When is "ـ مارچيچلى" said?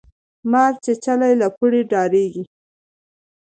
0.25-1.31